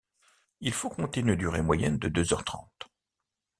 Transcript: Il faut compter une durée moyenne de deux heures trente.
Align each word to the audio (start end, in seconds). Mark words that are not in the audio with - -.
Il 0.61 0.73
faut 0.73 0.89
compter 0.89 1.19
une 1.19 1.35
durée 1.35 1.61
moyenne 1.61 1.99
de 1.99 2.07
deux 2.07 2.33
heures 2.33 2.43
trente. 2.43 2.89